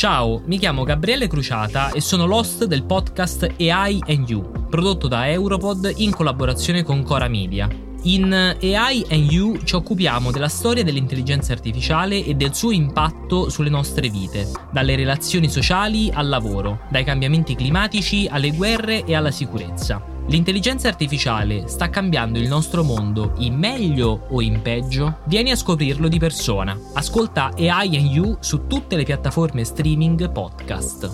Ciao, 0.00 0.40
mi 0.46 0.56
chiamo 0.56 0.84
Gabriele 0.84 1.28
Cruciata 1.28 1.90
e 1.90 2.00
sono 2.00 2.24
l'host 2.24 2.64
del 2.64 2.84
podcast 2.84 3.46
AI 3.58 4.02
and 4.06 4.26
You, 4.26 4.66
prodotto 4.70 5.08
da 5.08 5.28
Europod 5.28 5.92
in 5.96 6.10
collaborazione 6.10 6.82
con 6.82 7.02
Cora 7.02 7.28
Media. 7.28 7.68
In 8.04 8.32
AI 8.32 9.04
and 9.10 9.30
You 9.30 9.58
ci 9.62 9.74
occupiamo 9.74 10.30
della 10.30 10.48
storia 10.48 10.82
dell'intelligenza 10.82 11.52
artificiale 11.52 12.24
e 12.24 12.32
del 12.32 12.54
suo 12.54 12.70
impatto 12.70 13.50
sulle 13.50 13.68
nostre 13.68 14.08
vite, 14.08 14.50
dalle 14.72 14.96
relazioni 14.96 15.50
sociali 15.50 16.10
al 16.10 16.30
lavoro, 16.30 16.80
dai 16.88 17.04
cambiamenti 17.04 17.54
climatici 17.54 18.26
alle 18.26 18.52
guerre 18.52 19.04
e 19.04 19.14
alla 19.14 19.30
sicurezza. 19.30 20.02
L'intelligenza 20.30 20.86
artificiale 20.86 21.66
sta 21.66 21.90
cambiando 21.90 22.38
il 22.38 22.46
nostro 22.46 22.84
mondo 22.84 23.32
in 23.38 23.56
meglio 23.56 24.26
o 24.30 24.40
in 24.40 24.62
peggio? 24.62 25.18
Vieni 25.24 25.50
a 25.50 25.56
scoprirlo 25.56 26.06
di 26.06 26.20
persona. 26.20 26.78
Ascolta 26.94 27.46
AI 27.56 27.96
and 27.96 28.06
You 28.06 28.36
su 28.38 28.68
tutte 28.68 28.94
le 28.94 29.02
piattaforme 29.02 29.64
streaming 29.64 30.30
podcast. 30.30 31.08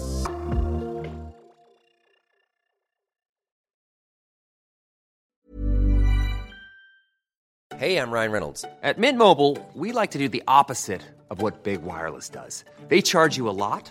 Hey, 7.78 7.96
I'm 7.96 8.10
Ryan 8.10 8.30
Reynolds. 8.32 8.66
At 8.82 8.98
Mint 8.98 9.18
Mobile, 9.18 9.56
we 9.74 9.92
like 9.92 10.10
to 10.10 10.18
do 10.18 10.28
the 10.28 10.42
opposite 10.46 11.02
of 11.30 11.40
what 11.40 11.62
Big 11.62 11.82
Wireless 11.82 12.28
does. 12.28 12.64
They 12.88 13.00
charge 13.00 13.38
you 13.38 13.48
a 13.48 13.56
lot, 13.56 13.90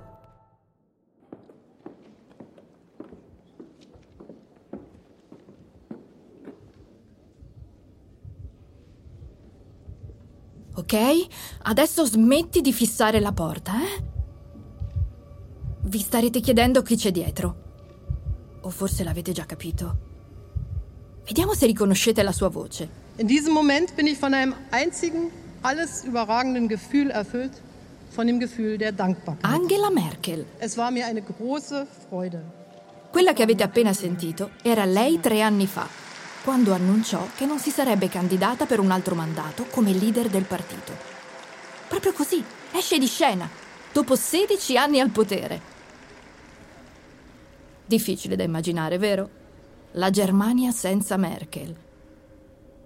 Ok? 10.81 11.27
Adesso 11.63 12.05
smetti 12.05 12.61
di 12.61 12.73
fissare 12.73 13.19
la 13.19 13.31
porta, 13.31 13.73
eh? 13.73 14.03
Vi 15.83 15.99
starete 15.99 16.39
chiedendo 16.39 16.81
chi 16.81 16.95
c'è 16.95 17.11
dietro. 17.11 17.55
O 18.61 18.69
forse 18.69 19.03
l'avete 19.03 19.31
già 19.31 19.45
capito. 19.45 20.09
Vediamo 21.23 21.53
se 21.53 21.67
riconoscete 21.67 22.23
la 22.23 22.31
sua 22.31 22.49
voce. 22.49 22.89
In 23.17 23.27
diesem 23.27 23.53
Moment 23.53 23.93
bin 23.95 24.07
ich 24.07 24.17
von 24.17 24.33
einem 24.33 24.55
einzigen, 24.71 25.29
alles 25.61 26.03
überragenden 26.03 26.67
Gefühl 26.67 27.11
erfüllt, 27.11 27.61
von 28.09 28.25
dem 28.25 28.39
Gefühl 28.39 28.77
der 28.77 28.91
Dankbarkeit. 28.91 29.45
Angela 29.45 29.91
Merkel. 29.91 30.45
Es 30.59 30.77
war 30.77 30.89
mir 30.89 31.05
eine 31.05 31.21
große 31.21 31.85
Freude. 32.09 32.43
Quella 33.11 33.33
che 33.33 33.43
avete 33.43 33.63
appena 33.63 33.93
sentito 33.93 34.51
era 34.63 34.85
lei 34.85 35.19
tre 35.19 35.41
anni 35.41 35.67
fa, 35.67 35.87
quando 36.43 36.73
annunciò 36.73 37.27
che 37.35 37.45
non 37.45 37.59
si 37.59 37.69
sarebbe 37.69 38.09
candidata 38.09 38.65
per 38.65 38.79
un 38.79 38.91
altro 38.91 39.15
mandato 39.15 39.65
come 39.65 39.93
leader 39.93 40.27
del 40.27 40.43
partito. 40.43 40.91
Proprio 41.87 42.13
così, 42.13 42.43
esce 42.71 42.97
di 42.97 43.05
scena, 43.05 43.47
dopo 43.91 44.15
16 44.15 44.77
anni 44.77 44.99
al 44.99 45.09
potere. 45.09 45.61
Difficile 47.85 48.35
da 48.35 48.43
immaginare, 48.43 48.97
vero? 48.97 49.29
La 49.93 50.09
Germania 50.09 50.71
senza 50.71 51.17
Merkel. 51.17 51.75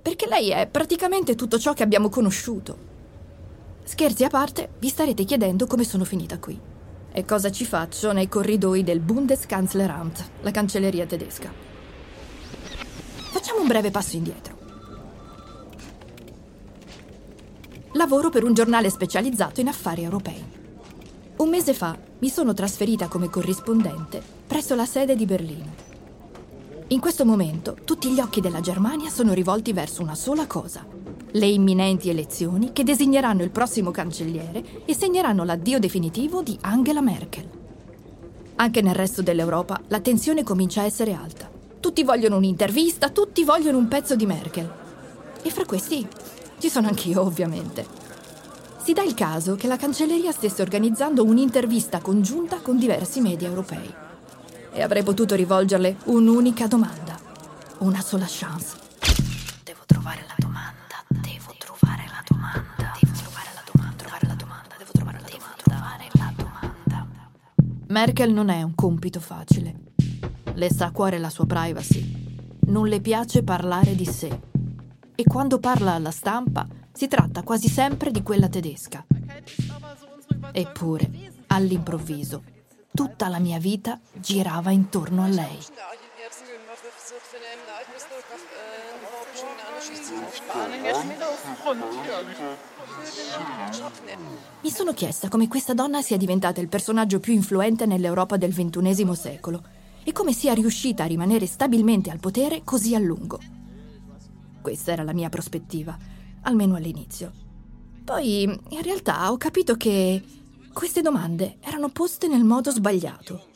Perché 0.02 0.28
lei 0.28 0.50
è 0.50 0.68
praticamente 0.68 1.36
tutto 1.36 1.58
ciò 1.58 1.74
che 1.74 1.84
abbiamo 1.84 2.10
conosciuto. 2.10 2.94
Scherzi 3.84 4.24
a 4.24 4.30
parte, 4.30 4.70
vi 4.80 4.90
starete 4.90 5.24
chiedendo 5.24 5.68
come 5.68 5.84
sono 5.84 6.04
finita 6.04 6.40
qui 6.40 6.60
e 7.12 7.24
cosa 7.24 7.50
ci 7.50 7.64
faccio 7.66 8.12
nei 8.12 8.28
corridoi 8.28 8.84
del 8.84 9.00
Bundeskanzleramt, 9.00 10.30
la 10.42 10.52
cancelleria 10.52 11.06
tedesca. 11.06 11.75
Facciamo 13.36 13.60
un 13.60 13.68
breve 13.68 13.92
passo 13.92 14.16
indietro. 14.16 14.56
Lavoro 17.92 18.30
per 18.30 18.46
un 18.46 18.54
giornale 18.54 18.90
specializzato 18.90 19.60
in 19.60 19.68
affari 19.68 20.04
europei. 20.04 20.42
Un 21.36 21.50
mese 21.50 21.74
fa 21.74 21.98
mi 22.20 22.30
sono 22.30 22.54
trasferita 22.54 23.10
come 23.10 23.30
corrispondente 23.30 24.24
presso 24.48 24.74
la 24.74 24.86
sede 24.86 25.18
di 25.18 25.26
Berlino. 25.26 25.74
In 26.88 27.02
questo 27.02 27.26
momento 27.26 27.76
tutti 27.84 28.10
gli 28.10 28.22
occhi 28.22 28.40
della 28.40 28.62
Germania 28.62 29.10
sono 29.10 29.34
rivolti 29.34 29.74
verso 29.74 30.02
una 30.02 30.16
sola 30.16 30.48
cosa, 30.48 30.86
le 31.32 31.46
imminenti 31.46 32.08
elezioni 32.08 32.72
che 32.72 32.86
designeranno 32.86 33.44
il 33.44 33.52
prossimo 33.52 33.92
cancelliere 33.92 34.86
e 34.86 34.96
segneranno 34.96 35.44
l'addio 35.44 35.78
definitivo 35.78 36.42
di 36.42 36.58
Angela 36.62 37.02
Merkel. 37.02 37.50
Anche 38.56 38.82
nel 38.82 38.96
resto 38.96 39.22
dell'Europa 39.22 39.82
la 39.88 40.00
tensione 40.00 40.44
comincia 40.44 40.84
a 40.84 40.86
essere 40.86 41.12
alta. 41.12 41.45
Tutti 41.96 42.08
vogliono 42.08 42.36
un'intervista, 42.36 43.08
tutti 43.08 43.46
vogliono 43.46 43.78
un 43.78 43.88
pezzo 43.88 44.18
di 44.18 44.26
Merkel. 44.26 44.70
E 45.42 45.50
fra 45.50 45.64
questi 45.64 46.06
ci 46.58 46.70
sono 46.70 46.90
anch'io, 46.90 47.22
ovviamente. 47.22 47.88
Si 48.84 48.92
dà 48.92 49.02
il 49.02 49.14
caso 49.14 49.56
che 49.56 49.68
la 49.68 49.78
cancelleria 49.78 50.34
stesse 50.34 50.62
organizzando 50.62 51.24
un'intervista 51.24 52.02
congiunta 52.02 52.60
con 52.60 52.78
diversi 52.78 53.22
media 53.22 53.48
europei. 53.48 53.94
E 54.74 54.82
avrei 54.84 55.04
potuto 55.04 55.36
rivolgerle 55.36 55.96
un'unica 56.08 56.68
domanda, 56.68 57.18
una 57.78 58.02
sola 58.02 58.26
chance. 58.28 58.76
Devo 59.64 59.84
trovare 59.86 60.26
la 60.28 60.36
domanda, 60.36 61.02
devo 61.08 61.56
trovare 61.58 62.04
la 62.08 62.22
domanda, 62.28 62.92
devo 63.00 63.14
trovare 63.16 63.52
la 63.56 63.64
domanda, 63.72 63.96
trovare 63.96 64.28
la 64.28 64.36
domanda, 64.36 64.76
devo 64.78 64.92
trovare 64.92 65.20
la 65.22 65.30
domanda, 65.30 65.64
trovare 65.64 66.10
la 66.12 66.34
domanda. 66.36 67.10
Merkel 67.88 68.34
non 68.34 68.50
è 68.50 68.62
un 68.64 68.76
compito 68.76 69.22
facile. 69.22 69.94
Le 70.56 70.72
sta 70.72 70.86
a 70.86 70.92
cuore 70.92 71.18
la 71.18 71.30
sua 71.30 71.46
privacy. 71.46 72.58
Non 72.68 72.88
le 72.88 73.02
piace 73.02 73.44
parlare 73.44 73.94
di 73.94 74.06
sé. 74.06 74.40
E 75.14 75.24
quando 75.24 75.60
parla 75.60 75.94
alla 75.94 76.12
stampa 76.12 76.66
si 76.94 77.10
tratta 77.10 77.44
quasi 77.44 77.68
sempre 77.68 78.10
di 78.10 78.24
quella 78.24 78.48
tedesca. 78.48 79.06
Eppure, 80.54 81.12
all'improvviso, 81.48 82.44
tutta 82.94 83.28
la 83.28 83.40
mia 83.40 83.60
vita 83.60 84.00
girava 84.14 84.72
intorno 84.72 85.24
a 85.24 85.28
lei. 85.28 85.60
Mi 94.62 94.72
sono 94.72 94.94
chiesta 94.94 95.28
come 95.28 95.50
questa 95.50 95.74
donna 95.74 96.02
sia 96.02 96.16
diventata 96.16 96.62
il 96.62 96.70
personaggio 96.70 97.20
più 97.20 97.34
influente 97.34 97.86
nell'Europa 97.86 98.38
del 98.38 98.54
XXI 98.54 99.16
secolo 99.16 99.75
e 100.08 100.12
come 100.12 100.34
sia 100.34 100.54
riuscita 100.54 101.04
a 101.04 101.08
rimanere 101.08 101.48
stabilmente 101.48 102.12
al 102.12 102.20
potere 102.20 102.62
così 102.64 102.94
a 102.94 103.00
lungo. 103.00 103.40
Questa 104.62 104.92
era 104.92 105.02
la 105.02 105.14
mia 105.14 105.30
prospettiva, 105.30 105.98
almeno 106.44 106.76
all'inizio. 106.76 107.32
Poi, 108.04 108.44
in 108.44 108.82
realtà, 108.84 109.32
ho 109.32 109.38
capito 109.38 109.76
che 109.76 110.24
queste 110.72 111.02
domande 111.02 111.58
erano 111.60 111.90
poste 111.90 112.28
nel 112.28 112.44
modo 112.44 112.70
sbagliato. 112.70 113.48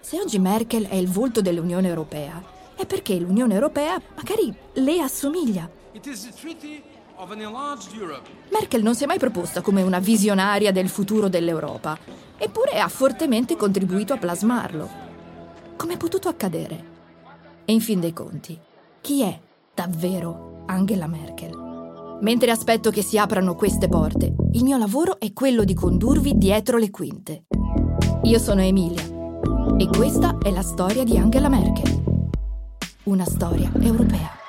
Se 0.00 0.20
oggi 0.20 0.38
Merkel 0.38 0.86
è 0.86 0.96
il 0.96 1.08
volto 1.08 1.40
dell'Unione 1.40 1.88
Europea, 1.88 2.42
è 2.76 2.84
perché 2.84 3.18
l'Unione 3.18 3.54
Europea 3.54 3.98
magari 4.14 4.54
le 4.74 5.00
assomiglia. 5.00 5.70
Merkel 8.50 8.82
non 8.82 8.94
si 8.94 9.04
è 9.04 9.06
mai 9.06 9.18
proposta 9.18 9.62
come 9.62 9.80
una 9.80 10.00
visionaria 10.00 10.70
del 10.70 10.90
futuro 10.90 11.28
dell'Europa, 11.28 11.96
eppure 12.36 12.78
ha 12.78 12.88
fortemente 12.88 13.56
contribuito 13.56 14.12
a 14.12 14.18
plasmarlo. 14.18 15.03
Come 15.84 15.96
è 15.96 15.98
potuto 15.98 16.30
accadere? 16.30 16.84
E 17.66 17.72
in 17.74 17.82
fin 17.82 18.00
dei 18.00 18.14
conti, 18.14 18.58
chi 19.02 19.20
è 19.20 19.38
davvero 19.74 20.62
Angela 20.64 21.06
Merkel? 21.06 22.18
Mentre 22.22 22.50
aspetto 22.50 22.90
che 22.90 23.02
si 23.02 23.18
aprano 23.18 23.54
queste 23.54 23.86
porte, 23.86 24.34
il 24.52 24.64
mio 24.64 24.78
lavoro 24.78 25.20
è 25.20 25.34
quello 25.34 25.62
di 25.62 25.74
condurvi 25.74 26.38
dietro 26.38 26.78
le 26.78 26.88
quinte. 26.88 27.44
Io 28.22 28.38
sono 28.38 28.62
Emilia 28.62 29.04
e 29.76 29.86
questa 29.94 30.38
è 30.38 30.50
la 30.50 30.62
storia 30.62 31.04
di 31.04 31.18
Angela 31.18 31.50
Merkel. 31.50 32.28
Una 33.02 33.26
storia 33.26 33.70
europea. 33.78 34.43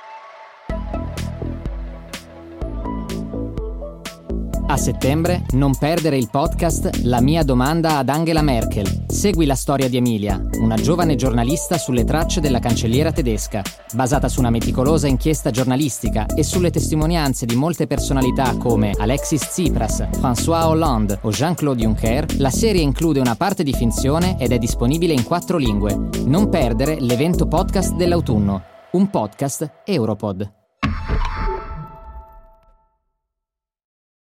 A 4.67 4.77
settembre 4.77 5.45
non 5.51 5.77
perdere 5.77 6.17
il 6.17 6.27
podcast 6.31 7.01
La 7.03 7.21
mia 7.21 7.44
domanda 7.44 7.97
ad 7.97 8.09
Angela 8.09 8.41
Merkel. 8.41 9.06
Segui 9.07 9.45
la 9.45 9.53
storia 9.53 9.88
di 9.88 9.97
Emilia, 9.97 10.44
una 10.59 10.73
giovane 10.75 11.13
giornalista 11.13 11.77
sulle 11.77 12.03
tracce 12.03 12.41
della 12.41 12.57
cancelliera 12.57 13.12
tedesca. 13.12 13.62
Basata 13.94 14.27
su 14.27 14.39
una 14.39 14.50
meticolosa 14.50 15.07
inchiesta 15.07 15.51
giornalistica 15.51 16.25
e 16.25 16.41
sulle 16.41 16.71
testimonianze 16.71 17.45
di 17.45 17.56
molte 17.56 17.85
personalità 17.85 18.57
come 18.57 18.91
Alexis 18.97 19.41
Tsipras, 19.41 20.01
François 20.13 20.65
Hollande 20.65 21.19
o 21.21 21.29
Jean-Claude 21.29 21.81
Juncker, 21.81 22.25
la 22.39 22.50
serie 22.50 22.81
include 22.81 23.19
una 23.19 23.35
parte 23.35 23.62
di 23.62 23.71
finzione 23.71 24.35
ed 24.39 24.51
è 24.51 24.57
disponibile 24.57 25.13
in 25.13 25.23
quattro 25.23 25.57
lingue. 25.57 25.95
Non 26.25 26.50
perdere 26.50 27.00
l'evento 27.00 27.47
podcast 27.47 27.94
dell'autunno. 27.94 28.63
Un 28.94 29.09
podcast 29.12 29.83
Europod. 29.85 30.51